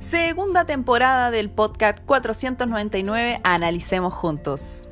[0.00, 4.86] Segunda temporada del podcast 499 Analicemos Juntos.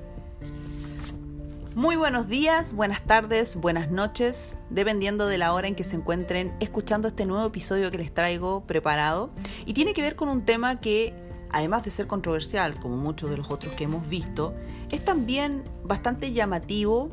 [1.74, 6.54] Muy buenos días, buenas tardes, buenas noches, dependiendo de la hora en que se encuentren
[6.60, 9.30] escuchando este nuevo episodio que les traigo preparado.
[9.64, 11.14] Y tiene que ver con un tema que,
[11.48, 14.54] además de ser controversial, como muchos de los otros que hemos visto,
[14.90, 17.08] es también bastante llamativo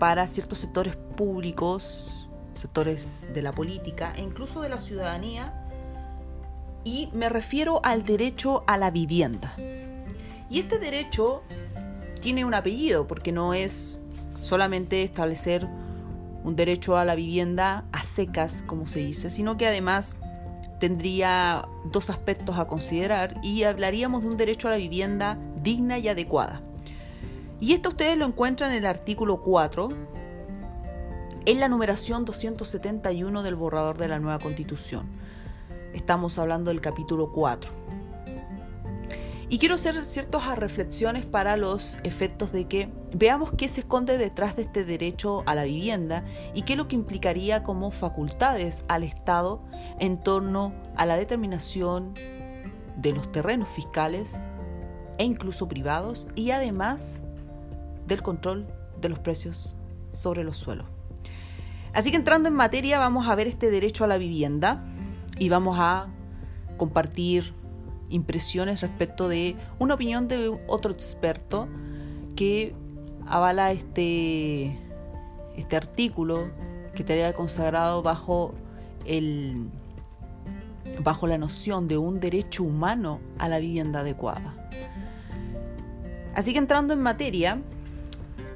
[0.00, 5.63] para ciertos sectores públicos, sectores de la política e incluso de la ciudadanía
[6.84, 9.56] y me refiero al derecho a la vivienda.
[10.50, 11.42] Y este derecho
[12.20, 14.02] tiene un apellido porque no es
[14.40, 15.66] solamente establecer
[16.44, 20.16] un derecho a la vivienda a secas, como se dice, sino que además
[20.78, 26.08] tendría dos aspectos a considerar y hablaríamos de un derecho a la vivienda digna y
[26.08, 26.60] adecuada.
[27.60, 29.88] Y esto ustedes lo encuentran en el artículo 4,
[31.46, 35.23] en la numeración 271 del borrador de la nueva constitución.
[35.94, 37.70] Estamos hablando del capítulo 4.
[39.48, 44.56] Y quiero hacer ciertas reflexiones para los efectos de que veamos qué se esconde detrás
[44.56, 49.04] de este derecho a la vivienda y qué es lo que implicaría como facultades al
[49.04, 49.62] Estado
[50.00, 52.14] en torno a la determinación
[52.96, 54.42] de los terrenos fiscales
[55.18, 57.22] e incluso privados y además
[58.08, 58.66] del control
[59.00, 59.76] de los precios
[60.10, 60.86] sobre los suelos.
[61.92, 64.84] Así que entrando en materia vamos a ver este derecho a la vivienda
[65.38, 66.08] y vamos a
[66.76, 67.54] compartir
[68.10, 71.68] impresiones respecto de una opinión de otro experto
[72.36, 72.74] que
[73.26, 74.78] avala este,
[75.56, 76.48] este artículo
[76.94, 78.54] que estaría consagrado bajo,
[79.04, 79.68] el,
[81.02, 84.54] bajo la noción de un derecho humano a la vivienda adecuada.
[86.34, 87.62] Así que entrando en materia,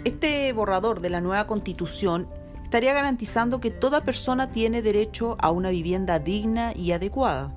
[0.04, 2.28] este borrador de la nueva constitución
[2.68, 7.54] estaría garantizando que toda persona tiene derecho a una vivienda digna y adecuada,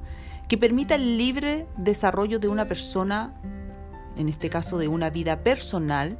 [0.48, 3.34] que permita el libre desarrollo de una persona,
[4.16, 6.18] en este caso de una vida personal,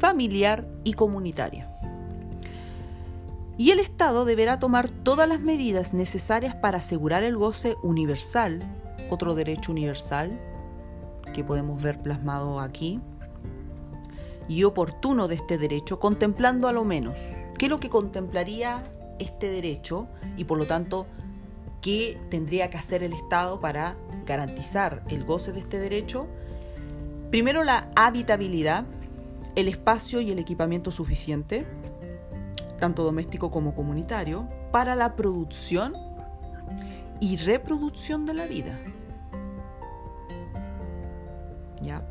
[0.00, 1.70] familiar y comunitaria.
[3.58, 8.60] Y el Estado deberá tomar todas las medidas necesarias para asegurar el goce universal,
[9.08, 10.36] otro derecho universal
[11.32, 13.00] que podemos ver plasmado aquí,
[14.48, 17.20] y oportuno de este derecho, contemplando a lo menos
[17.62, 18.82] qué es lo que contemplaría
[19.20, 21.06] este derecho y por lo tanto
[21.80, 23.94] qué tendría que hacer el Estado para
[24.26, 26.26] garantizar el goce de este derecho.
[27.30, 28.84] Primero la habitabilidad,
[29.54, 31.64] el espacio y el equipamiento suficiente,
[32.80, 35.94] tanto doméstico como comunitario, para la producción
[37.20, 38.76] y reproducción de la vida.
[41.80, 42.04] ¿Ya?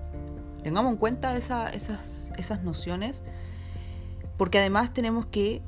[0.63, 3.22] Tengamos en cuenta esas, esas nociones
[4.41, 5.62] porque además tenemos que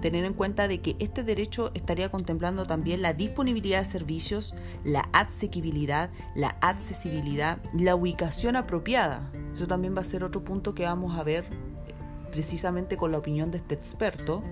[0.00, 4.54] tener en cuenta de que este derecho estaría contemplando también la disponibilidad de servicios,
[4.84, 9.32] la asequibilidad, la accesibilidad, la ubicación apropiada.
[9.52, 11.94] Eso también va a ser otro punto que vamos a ver eh,
[12.30, 14.44] precisamente con la opinión de este experto.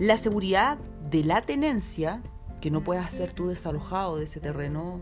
[0.00, 0.78] La seguridad
[1.12, 2.22] de la tenencia,
[2.60, 4.98] que no puedas ser tú desalojado de ese terreno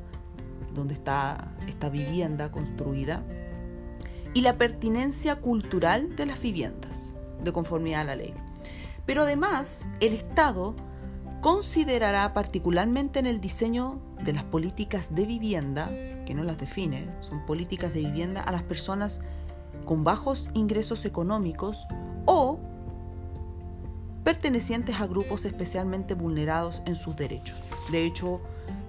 [0.74, 3.24] donde está esta vivienda construida.
[4.34, 8.34] Y la pertinencia cultural de las viviendas de conformidad a la ley.
[9.06, 10.74] Pero además, el Estado
[11.40, 15.90] considerará particularmente en el diseño de las políticas de vivienda,
[16.24, 19.20] que no las define, son políticas de vivienda a las personas
[19.84, 21.86] con bajos ingresos económicos
[22.24, 22.58] o
[24.24, 27.62] pertenecientes a grupos especialmente vulnerados en sus derechos.
[27.92, 28.40] De hecho,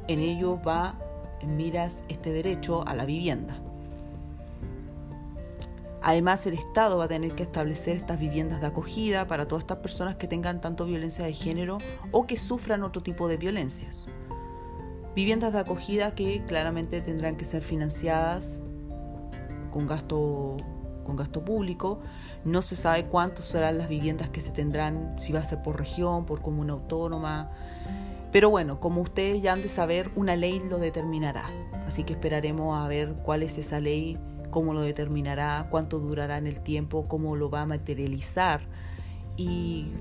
[0.07, 0.97] en ello va
[1.41, 3.62] en miras este derecho a la vivienda.
[6.07, 9.79] Además, el Estado va a tener que establecer estas viviendas de acogida para todas estas
[9.79, 11.79] personas que tengan tanto violencia de género
[12.13, 14.07] o que sufran otro tipo de violencias.
[15.18, 18.63] Viviendas de acogida que claramente tendrán que ser financiadas
[19.69, 20.56] con gasto,
[21.03, 22.00] con gasto público.
[22.45, 25.78] No se sabe cuántas serán las viviendas que se tendrán, si va a ser por
[25.78, 27.51] región, por comuna autónoma.
[28.31, 31.48] Pero bueno, como ustedes ya han de saber, una ley lo determinará.
[31.86, 34.18] Así que esperaremos a ver cuál es esa ley
[34.50, 38.62] cómo lo determinará, cuánto durará en el tiempo, cómo lo va a materializar
[39.36, 39.92] y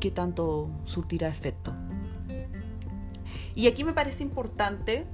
[0.00, 1.74] qué tanto surtirá efecto.
[3.54, 5.06] Y aquí me parece importante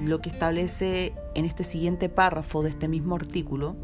[0.00, 3.76] lo que establece en este siguiente párrafo de este mismo artículo,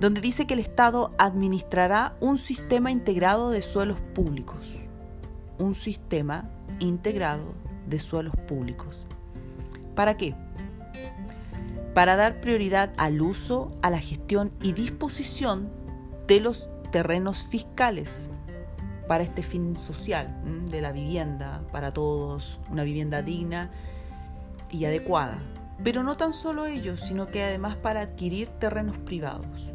[0.00, 4.88] donde dice que el Estado administrará un sistema integrado de suelos públicos.
[5.58, 6.48] Un sistema
[6.78, 7.54] integrado
[7.86, 9.06] de suelos públicos.
[9.94, 10.34] ¿Para qué?
[12.00, 15.70] Para dar prioridad al uso, a la gestión y disposición
[16.26, 18.30] de los terrenos fiscales
[19.06, 20.34] para este fin social
[20.70, 23.70] de la vivienda para todos, una vivienda digna
[24.70, 25.42] y adecuada.
[25.84, 29.70] Pero no tan solo ello, sino que además para adquirir terrenos privados.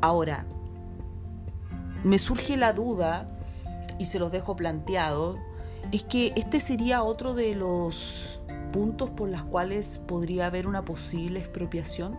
[0.00, 0.46] Ahora,
[2.02, 3.28] me surge la duda,
[4.00, 5.38] y se los dejo planteado,
[5.92, 8.37] es que este sería otro de los
[8.72, 12.16] puntos por los cuales podría haber una posible expropiación.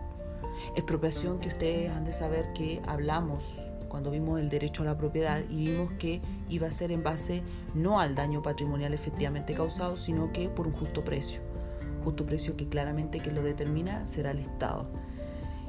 [0.76, 3.58] Expropiación que ustedes han de saber que hablamos
[3.88, 7.42] cuando vimos el derecho a la propiedad y vimos que iba a ser en base
[7.74, 11.40] no al daño patrimonial efectivamente causado, sino que por un justo precio.
[12.04, 14.86] Justo precio que claramente que lo determina será el Estado.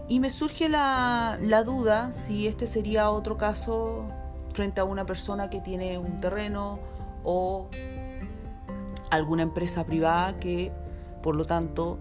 [0.08, 4.08] Y me surge la, la duda si este sería otro caso
[4.54, 6.80] frente a una persona que tiene un terreno
[7.24, 7.70] o
[9.12, 10.72] alguna empresa privada que,
[11.22, 12.00] por lo tanto,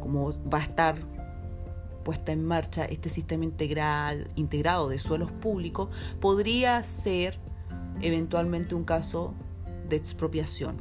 [0.00, 0.96] como va a estar
[2.04, 5.88] puesta en marcha este sistema integral, integrado de suelos públicos,
[6.20, 7.38] podría ser
[8.00, 9.34] eventualmente un caso
[9.88, 10.76] de expropiación.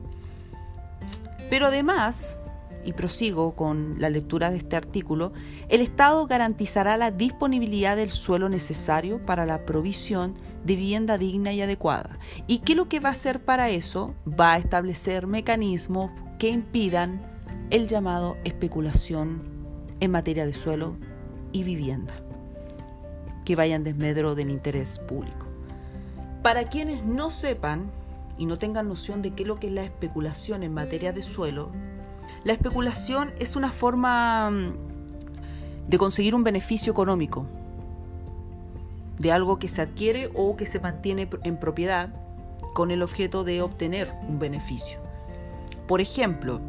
[1.50, 2.40] Pero además,
[2.84, 5.34] y prosigo con la lectura de este artículo,
[5.70, 10.34] el Estado garantizará la disponibilidad del suelo necesario para la provisión
[10.64, 12.18] de vivienda digna y adecuada.
[12.48, 14.16] ¿Y qué es lo que va a hacer para eso?
[14.28, 17.22] Va a establecer mecanismos que impidan
[17.70, 19.42] el llamado especulación
[20.00, 20.98] en materia de suelo
[21.52, 22.14] y vivienda,
[23.46, 25.48] que vayan desmedro del interés público.
[26.44, 27.92] Para quienes no sepan
[28.38, 31.22] y no tengan noción de qué es lo que es la especulación en materia de
[31.22, 31.72] suelo,
[32.44, 34.74] la especulación es una forma mm,
[35.88, 37.46] de conseguir un beneficio económico
[39.20, 42.10] de algo que se adquiere o que se mantiene en propiedad
[42.74, 45.00] con el objeto de obtener un beneficio.
[45.88, 46.60] Por ejemplo,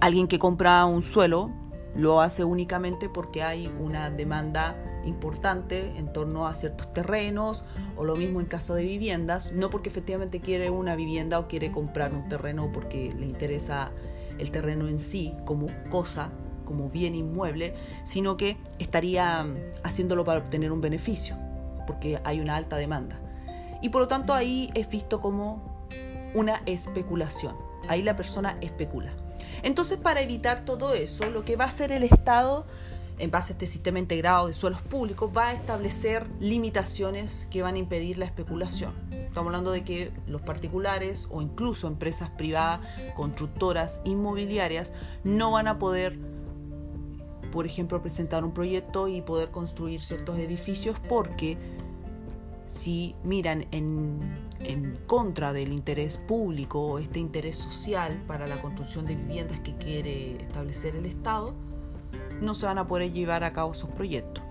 [0.00, 1.50] alguien que compra un suelo
[1.94, 7.64] lo hace únicamente porque hay una demanda importante en torno a ciertos terrenos
[7.96, 11.70] o lo mismo en caso de viviendas, no porque efectivamente quiere una vivienda o quiere
[11.70, 13.92] comprar un terreno porque le interesa
[14.38, 16.30] el terreno en sí como cosa,
[16.64, 17.74] como bien inmueble,
[18.04, 19.46] sino que estaría
[19.82, 21.36] haciéndolo para obtener un beneficio,
[21.86, 23.20] porque hay una alta demanda.
[23.82, 25.88] Y por lo tanto ahí es visto como
[26.34, 27.56] una especulación.
[27.88, 29.12] Ahí la persona especula.
[29.62, 32.66] Entonces, para evitar todo eso, lo que va a hacer el Estado,
[33.18, 37.76] en base a este sistema integrado de suelos públicos, va a establecer limitaciones que van
[37.76, 38.92] a impedir la especulación.
[39.10, 42.80] Estamos hablando de que los particulares o incluso empresas privadas,
[43.14, 44.92] constructoras, inmobiliarias,
[45.24, 46.18] no van a poder,
[47.52, 51.58] por ejemplo, presentar un proyecto y poder construir ciertos edificios porque
[52.66, 54.44] si miran en,
[55.06, 60.36] contra del interés público o este interés social para la construcción de viviendas que quiere
[60.42, 61.54] establecer el Estado,
[62.40, 64.42] no se van a poder llevar a cabo esos proyectos.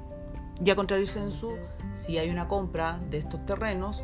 [0.61, 1.57] Ya contrario su
[1.93, 4.03] si hay una compra de estos terrenos,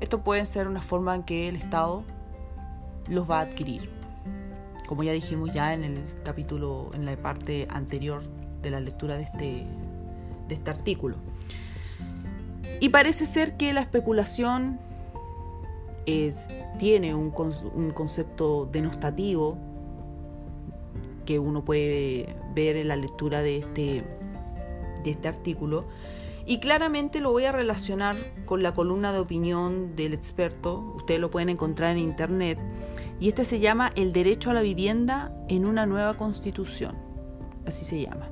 [0.00, 2.04] esto puede ser una forma en que el Estado
[3.06, 3.90] los va a adquirir.
[4.86, 8.22] Como ya dijimos ya en el capítulo, en la parte anterior
[8.62, 9.66] de la lectura de este,
[10.48, 11.16] de este artículo.
[12.80, 14.80] Y parece ser que la especulación
[16.06, 16.48] es,
[16.78, 17.32] tiene un,
[17.74, 19.58] un concepto denostativo
[21.26, 24.04] que uno puede ver en la lectura de este,
[25.04, 25.86] de este artículo.
[26.46, 31.30] Y claramente lo voy a relacionar con la columna de opinión del experto, ustedes lo
[31.30, 32.58] pueden encontrar en internet,
[33.20, 36.96] y este se llama El derecho a la vivienda en una nueva constitución,
[37.66, 38.30] así se llama.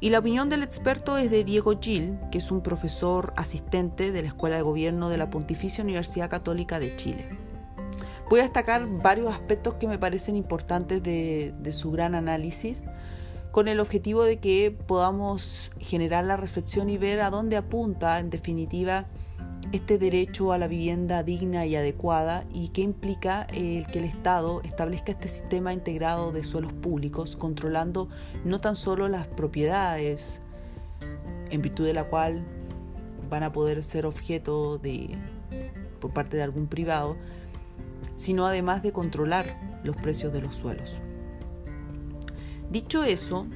[0.00, 4.22] Y la opinión del experto es de Diego Gil, que es un profesor asistente de
[4.22, 7.28] la Escuela de Gobierno de la Pontificia Universidad Católica de Chile.
[8.28, 12.84] Voy a destacar varios aspectos que me parecen importantes de, de su gran análisis,
[13.54, 18.28] con el objetivo de que podamos generar la reflexión y ver a dónde apunta, en
[18.28, 19.06] definitiva,
[19.70, 24.60] este derecho a la vivienda digna y adecuada y qué implica el que el Estado
[24.64, 28.08] establezca este sistema integrado de suelos públicos, controlando
[28.44, 30.42] no tan solo las propiedades
[31.50, 32.44] en virtud de la cual
[33.30, 35.16] van a poder ser objeto de
[36.00, 37.16] por parte de algún privado,
[38.16, 39.46] sino además de controlar
[39.84, 41.04] los precios de los suelos.
[42.74, 43.46] Dicho eso,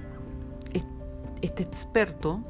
[1.43, 2.45] este experto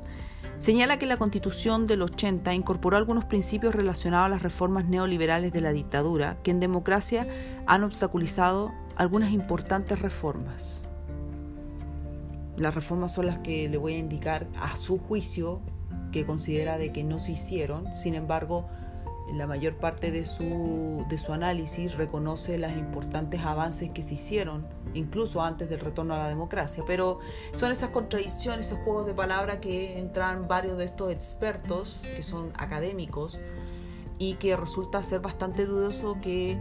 [0.59, 5.61] Señala que la Constitución del 80 incorporó algunos principios relacionados a las reformas neoliberales de
[5.61, 7.27] la dictadura que en democracia
[7.67, 10.83] han obstaculizado algunas importantes reformas.
[12.59, 15.61] Las reformas son las que le voy a indicar a su juicio
[16.13, 18.69] que considera de que no se hicieron, sin embargo,
[19.33, 24.67] la mayor parte de su, de su análisis reconoce los importantes avances que se hicieron,
[24.99, 26.85] incluso antes del retorno a la democracia.
[26.87, 27.21] Pero
[27.53, 32.53] son esas contradicciones, esos juegos de palabra que entran varios de estos expertos, que son
[32.57, 33.41] académicos,
[34.19, 36.59] y que resulta ser bastante dudoso que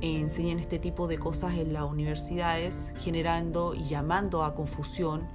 [0.00, 5.28] enseñen este tipo de cosas en las universidades, generando y llamando a confusión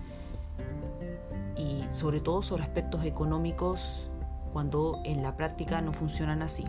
[1.58, 4.10] y sobre todo sobre aspectos económicos
[4.54, 6.64] cuando en la práctica no funcionan así.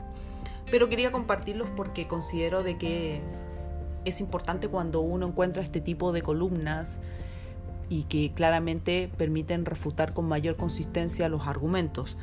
[0.70, 3.22] Pero quería compartirlos porque considero de que
[4.06, 7.00] es importante cuando uno encuentra este tipo de columnas
[7.88, 12.16] y que claramente permiten refutar con mayor consistencia los argumentos.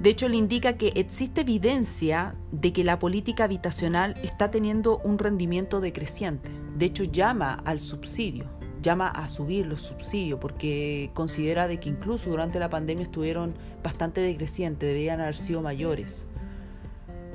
[0.00, 5.18] De hecho, le indica que existe evidencia de que la política habitacional está teniendo un
[5.18, 6.50] rendimiento decreciente.
[6.76, 8.44] De hecho, llama al subsidio,
[8.80, 14.20] llama a subir los subsidios porque considera de que incluso durante la pandemia estuvieron bastante
[14.20, 16.28] decrecientes, deberían haber sido mayores.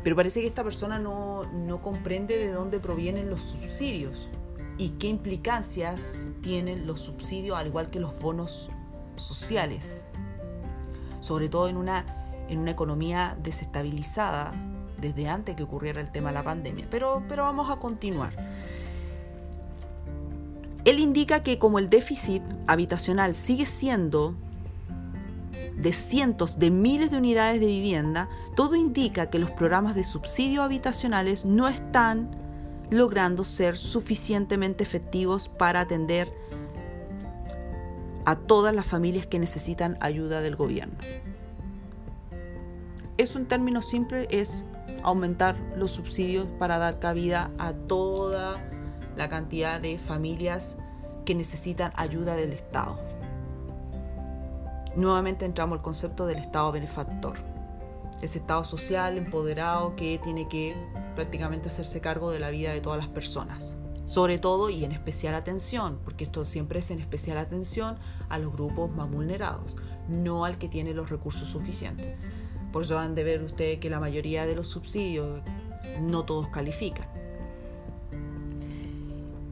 [0.03, 4.29] Pero parece que esta persona no, no comprende de dónde provienen los subsidios
[4.77, 8.69] y qué implicancias tienen los subsidios al igual que los bonos
[9.15, 10.05] sociales,
[11.21, 14.51] sobre todo en una en una economía desestabilizada
[14.99, 16.87] desde antes que ocurriera el tema de la pandemia.
[16.89, 18.33] Pero, pero vamos a continuar.
[20.85, 24.35] Él indica que como el déficit habitacional sigue siendo
[25.83, 30.63] de cientos de miles de unidades de vivienda, todo indica que los programas de subsidio
[30.63, 32.31] habitacionales no están
[32.89, 36.33] logrando ser suficientemente efectivos para atender
[38.25, 40.97] a todas las familias que necesitan ayuda del gobierno.
[43.17, 44.65] Eso en términos simples es
[45.03, 48.63] aumentar los subsidios para dar cabida a toda
[49.17, 50.77] la cantidad de familias
[51.25, 53.12] que necesitan ayuda del Estado.
[54.95, 57.37] Nuevamente entramos al concepto del Estado benefactor.
[58.21, 60.75] Ese Estado social, empoderado, que tiene que
[61.15, 63.77] prácticamente hacerse cargo de la vida de todas las personas.
[64.05, 67.97] Sobre todo y en especial atención, porque esto siempre es en especial atención
[68.29, 69.75] a los grupos más vulnerados,
[70.07, 72.15] no al que tiene los recursos suficientes.
[72.71, 75.41] Por eso han de ver ustedes que la mayoría de los subsidios
[76.01, 77.07] no todos califican.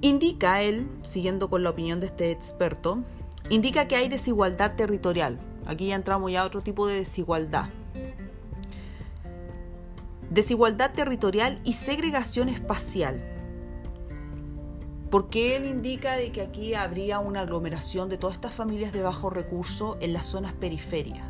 [0.02, 3.04] Indica él, siguiendo con la opinión de este experto,
[3.52, 5.38] indica que hay desigualdad territorial.
[5.66, 7.66] Aquí ya entramos ya a otro tipo de desigualdad.
[10.30, 13.22] Desigualdad territorial y segregación espacial.
[15.10, 19.30] Porque él indica de que aquí habría una aglomeración de todas estas familias de bajo
[19.30, 21.26] recurso en las zonas periféricas.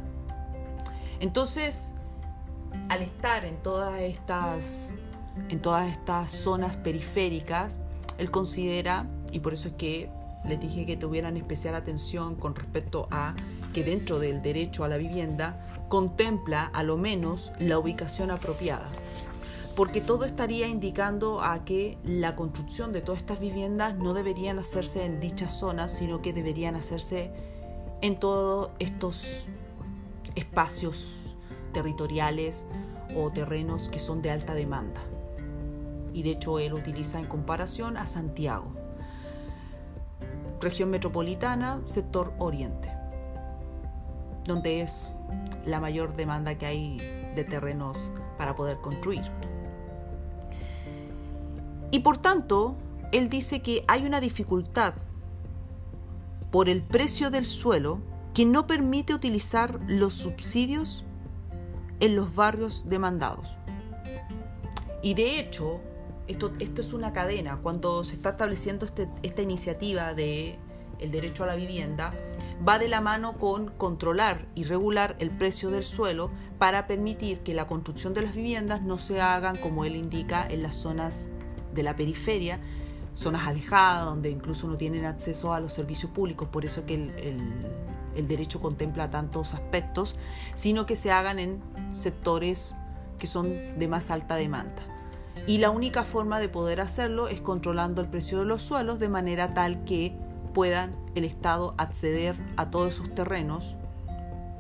[1.20, 1.96] Entonces,
[2.90, 4.94] al estar en todas estas,
[5.50, 7.80] en todas estas zonas periféricas,
[8.20, 13.08] él considera, y por eso es que les dije que tuvieran especial atención con respecto
[13.12, 13.36] a
[13.74, 18.90] que dentro del derecho a la vivienda contempla a lo menos la ubicación apropiada.
[19.76, 25.06] Porque todo estaría indicando a que la construcción de todas estas viviendas no deberían hacerse
[25.06, 27.32] en dichas zonas, sino que deberían hacerse
[28.02, 29.48] en todos estos
[30.36, 31.36] espacios
[31.74, 32.68] territoriales
[33.16, 35.02] o terrenos que son de alta demanda.
[36.14, 38.74] Y de hecho él utiliza en comparación a Santiago,
[40.62, 42.92] región metropolitana, sector oriente,
[44.46, 45.12] donde es
[45.66, 46.98] la mayor demanda que hay
[47.36, 49.24] de terrenos para poder construir.
[51.92, 52.76] Y por tanto,
[53.12, 54.94] él dice que hay una dificultad
[56.52, 58.00] por el precio del suelo
[58.34, 61.06] que no permite utilizar los subsidios
[62.00, 63.58] en los barrios demandados.
[65.02, 65.82] Y de hecho,
[66.32, 67.60] esto, es una cadena.
[67.62, 70.58] Cuando se está estableciendo este, esta iniciativa de
[71.00, 72.14] el derecho a la vivienda,
[72.68, 77.56] va de la mano con controlar y regular el precio del suelo para permitir que
[77.56, 81.32] la construcción de las viviendas no se hagan, como él indica, en las zonas
[81.74, 82.60] de la periferia,
[83.14, 86.48] zonas alejadas, donde incluso no tienen acceso a los servicios públicos.
[86.50, 90.16] Por eso que el el derecho contempla tantos aspectos,
[90.54, 91.62] sino que se hagan en
[91.92, 92.76] sectores
[93.20, 94.84] que son de más alta demanda.
[95.48, 99.10] Y la única forma de poder hacerlo es controlando el precio de los suelos de
[99.10, 100.14] manera tal que
[100.54, 103.76] puedan el Estado acceder a todos esos terrenos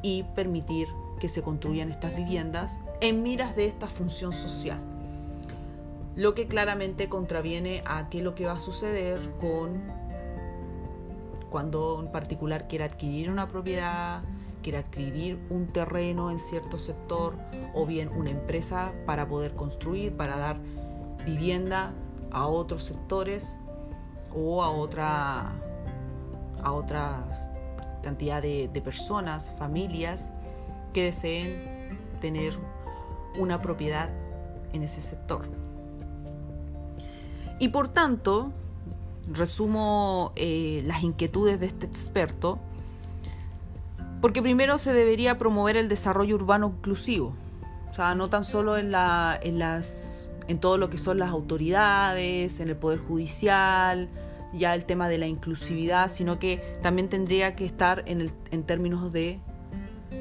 [0.02, 0.88] y permitir
[1.20, 4.80] que se construyan estas viviendas en miras de esta función social.
[6.16, 9.82] Lo que claramente contraviene a qué lo que va a suceder con
[11.50, 14.22] cuando un particular quiere adquirir una propiedad,
[14.62, 17.36] quiere adquirir un terreno en cierto sector
[17.74, 20.60] o bien una empresa para poder construir, para dar
[21.26, 23.60] viviendas a otros sectores
[24.34, 25.52] o a otra
[26.64, 27.50] a otras
[28.04, 30.32] cantidad de, de personas, familias
[30.94, 32.54] que deseen tener
[33.38, 34.10] una propiedad
[34.74, 35.46] en ese sector.
[37.60, 38.52] Y por tanto,
[39.32, 42.60] resumo eh, las inquietudes de este experto,
[44.22, 47.34] porque primero se debería promover el desarrollo urbano inclusivo,
[47.90, 51.32] o sea, no tan solo en, la, en, las, en todo lo que son las
[51.32, 54.08] autoridades, en el Poder Judicial,
[54.54, 58.64] ya el tema de la inclusividad, sino que también tendría que estar en, el, en
[58.64, 59.40] términos de,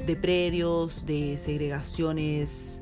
[0.05, 2.81] de predios, de segregaciones,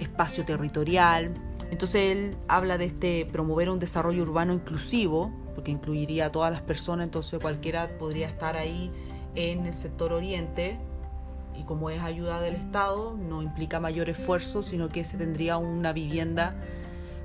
[0.00, 1.32] espacio territorial.
[1.70, 6.62] Entonces él habla de este promover un desarrollo urbano inclusivo, porque incluiría a todas las
[6.62, 8.90] personas, entonces cualquiera podría estar ahí
[9.34, 10.78] en el sector oriente
[11.58, 15.92] y como es ayuda del Estado, no implica mayor esfuerzo, sino que se tendría una
[15.92, 16.54] vivienda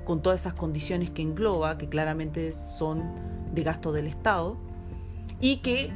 [0.04, 3.14] con todas esas condiciones que engloba, que claramente son
[3.52, 4.56] de gasto del Estado,
[5.40, 5.92] y que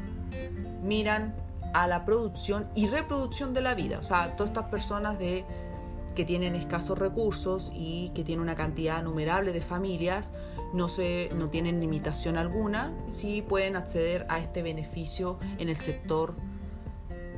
[0.83, 1.35] miran
[1.75, 3.99] a la producción y reproducción de la vida.
[3.99, 5.45] O sea, todas estas personas de,
[6.15, 10.33] que tienen escasos recursos y que tienen una cantidad numerable de familias,
[10.73, 16.35] no, se, no tienen limitación alguna, sí pueden acceder a este beneficio en el sector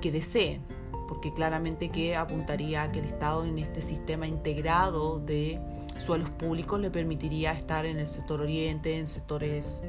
[0.00, 0.62] que deseen,
[1.08, 5.60] porque claramente que apuntaría a que el Estado en este sistema integrado de
[5.98, 9.82] suelos públicos le permitiría estar en el sector oriente, en sectores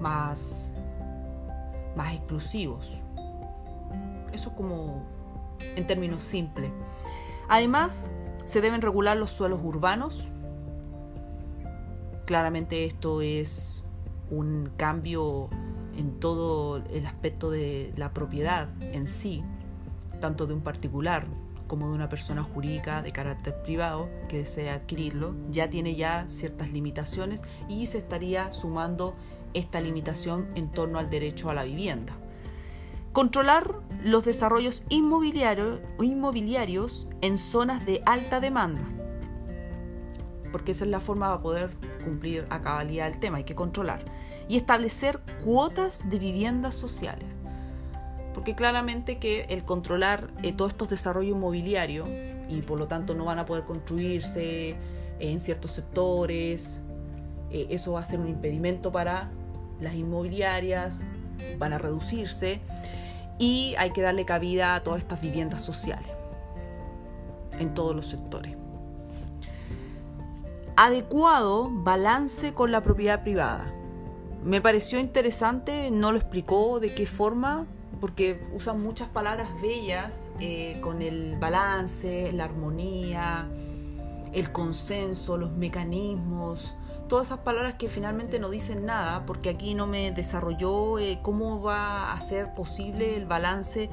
[0.00, 0.74] más,
[1.94, 2.96] más exclusivos.
[4.32, 5.02] Eso como
[5.76, 6.70] en términos simples.
[7.48, 8.10] Además,
[8.44, 10.30] se deben regular los suelos urbanos,
[12.26, 13.84] Claramente esto es
[14.32, 15.48] un cambio
[15.96, 19.44] en todo el aspecto de la propiedad en sí,
[20.20, 21.24] tanto de un particular
[21.68, 26.72] como de una persona jurídica de carácter privado que desea adquirirlo, ya tiene ya ciertas
[26.72, 29.14] limitaciones y se estaría sumando
[29.54, 32.16] esta limitación en torno al derecho a la vivienda.
[33.16, 38.82] Controlar los desarrollos inmobiliarios en zonas de alta demanda
[40.52, 41.70] porque esa es la forma para poder
[42.04, 44.04] cumplir a cabalidad el tema, hay que controlar.
[44.48, 47.38] Y establecer cuotas de viviendas sociales.
[48.34, 52.06] Porque claramente que el controlar eh, todos estos desarrollos inmobiliarios
[52.50, 54.76] y por lo tanto no van a poder construirse
[55.20, 56.82] en ciertos sectores,
[57.50, 59.30] eh, eso va a ser un impedimento para
[59.80, 61.06] las inmobiliarias,
[61.58, 62.60] van a reducirse
[63.38, 66.08] y hay que darle cabida a todas estas viviendas sociales
[67.58, 68.56] en todos los sectores
[70.76, 73.72] adecuado balance con la propiedad privada.
[74.44, 77.66] Me pareció interesante, no lo explicó de qué forma,
[78.00, 83.48] porque usan muchas palabras bellas eh, con el balance, la armonía,
[84.32, 86.74] el consenso, los mecanismos,
[87.08, 91.62] todas esas palabras que finalmente no dicen nada, porque aquí no me desarrolló eh, cómo
[91.62, 93.90] va a ser posible el balance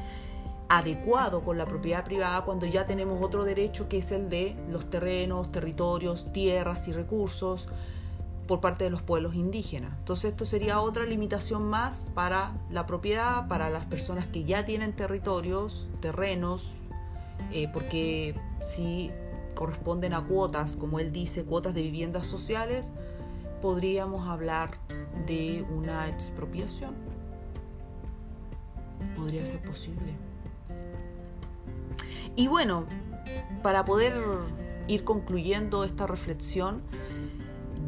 [0.70, 4.90] adecuado con la propiedad privada cuando ya tenemos otro derecho que es el de los
[4.90, 7.70] terrenos, territorios, tierras y recursos
[8.48, 9.92] por parte de los pueblos indígenas.
[10.00, 14.94] Entonces esto sería otra limitación más para la propiedad, para las personas que ya tienen
[14.94, 16.76] territorios, terrenos,
[17.52, 19.12] eh, porque si
[19.54, 22.92] corresponden a cuotas, como él dice, cuotas de viviendas sociales,
[23.62, 24.72] podríamos hablar
[25.26, 26.94] de una expropiación.
[29.16, 30.14] Podría ser posible.
[32.36, 32.86] Y bueno,
[33.62, 34.14] para poder
[34.88, 36.82] ir concluyendo esta reflexión,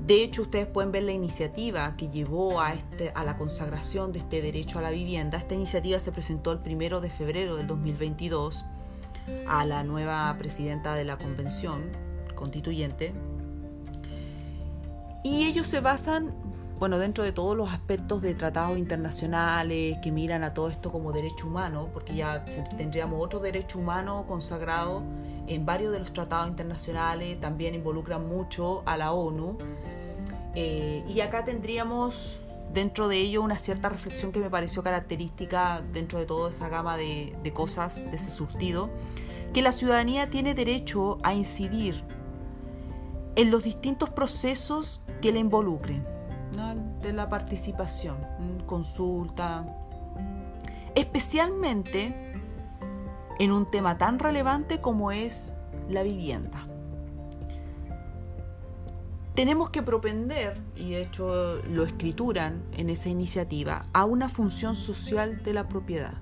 [0.06, 4.20] de hecho, ustedes pueden ver la iniciativa que llevó a, este, a la consagración de
[4.20, 5.40] este derecho a la vivienda.
[5.40, 8.66] Esta iniciativa se presentó el primero de febrero del 2022
[9.48, 11.84] a la nueva presidenta de la convención
[12.36, 13.14] constituyente.
[15.24, 16.34] Y ellos se basan
[16.80, 21.14] bueno, dentro de todos los aspectos de tratados internacionales que miran a todo esto como
[21.14, 22.44] derecho humano, porque ya
[22.78, 25.02] tendríamos otro derecho humano consagrado
[25.48, 29.58] en varios de los tratados internacionales, también involucran mucho a la ONU,
[30.54, 32.40] eh, y acá tendríamos
[32.76, 36.98] dentro de ello una cierta reflexión que me pareció característica dentro de toda esa gama
[36.98, 38.90] de, cosas, de ese surtido,
[39.54, 42.04] que la ciudadanía tiene derecho a incidir
[43.38, 46.06] en los distintos procesos que le involucren
[47.02, 48.18] de la participación,
[48.66, 49.66] consulta,
[50.96, 52.34] especialmente
[53.40, 55.54] en un tema tan relevante como es
[55.90, 56.68] la vivienda.
[59.36, 65.44] Tenemos que propender, y de hecho lo escrituran en esa iniciativa, a una función social
[65.44, 66.14] de la propiedad.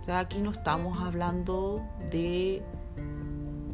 [0.00, 2.62] O sea, aquí no estamos hablando de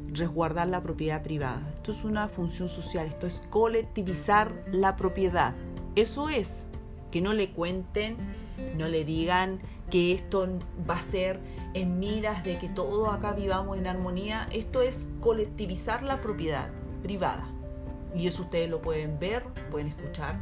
[0.08, 1.62] resguardar la propiedad privada.
[1.76, 5.54] Esto es una función social, esto es colectivizar la propiedad.
[5.94, 6.66] Eso es,
[7.12, 8.16] que no le cuenten,
[8.76, 10.48] no le digan que esto
[10.90, 11.38] va a ser
[11.74, 14.48] en miras de que todos acá vivamos en armonía.
[14.50, 16.68] Esto es colectivizar la propiedad
[17.08, 17.48] privada.
[18.14, 20.36] Y eso ustedes lo pueden ver, pueden escuchar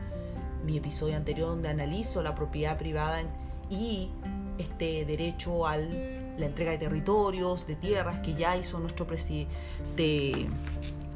[0.65, 3.23] mi episodio anterior donde analizo la propiedad privada
[3.71, 4.11] y
[4.59, 10.49] este derecho a la entrega de territorios, de tierras que ya hizo nuestro presidente,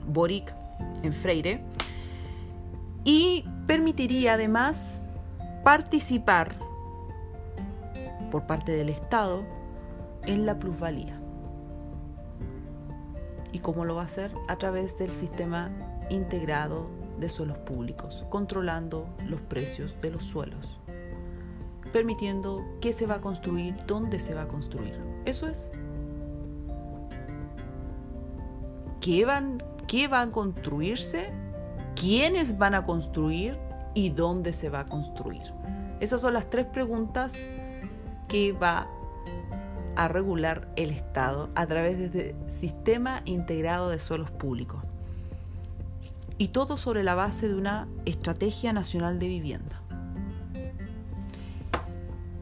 [0.07, 0.55] Boric
[1.03, 1.63] en Freire
[3.03, 5.07] y permitiría además
[5.65, 6.55] participar
[8.31, 9.43] por parte del Estado
[10.27, 11.20] en la plusvalía.
[13.53, 14.33] ¿Y cómo lo va a hacer?
[14.49, 15.71] A través del sistema
[16.09, 20.81] integrado de suelos públicos, controlando los precios de los suelos,
[21.93, 24.99] permitiendo qué se va a construir, dónde se va a construir.
[25.25, 25.71] Eso es.
[29.01, 31.31] ¿Qué van, qué va a construirse?
[31.95, 33.59] ¿Quiénes van a construir?
[33.95, 35.53] ¿Y dónde se va a construir?
[36.01, 37.35] Esas son las tres preguntas
[38.29, 38.87] que va
[39.96, 44.83] a regular el Estado a través de este sistema integrado de suelos públicos.
[46.38, 49.81] Y todo sobre la base de una estrategia nacional de vivienda.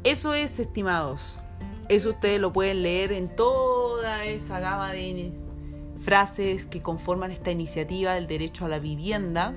[0.05, 1.41] Eso es, estimados.
[1.89, 5.33] Eso ustedes lo pueden leer en toda esa gama de
[5.99, 9.55] frases que conforman esta iniciativa del derecho a la vivienda.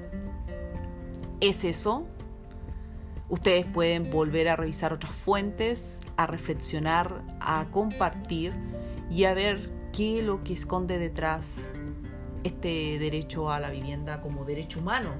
[1.39, 2.07] Es eso,
[3.31, 8.51] Ustedes pueden volver a revisar otras fuentes, a reflexionar, a compartir
[9.09, 11.71] y a ver qué es lo que esconde detrás
[12.43, 15.11] este derecho a la vivienda como derecho humano,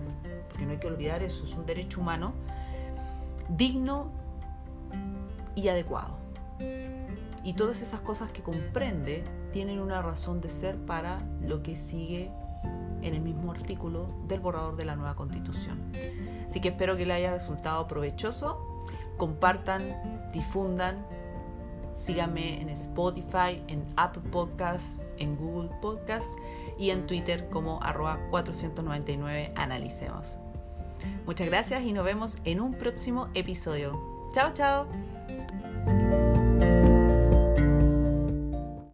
[0.49, 2.33] porque no hay que olvidar eso, es un derecho humano
[3.47, 4.11] digno
[5.55, 6.17] y adecuado.
[7.45, 12.29] Y todas esas cosas que comprende tienen una razón de ser para lo que sigue
[13.01, 15.79] en el mismo artículo del borrador de la nueva constitución.
[16.51, 18.59] Así que espero que le haya resultado provechoso.
[19.15, 20.97] Compartan, difundan,
[21.93, 26.35] síganme en Spotify, en Apple Podcasts, en Google Podcasts
[26.77, 30.39] y en Twitter como arroba 499 analicemos.
[31.25, 34.27] Muchas gracias y nos vemos en un próximo episodio.
[34.33, 35.10] Chao, chao.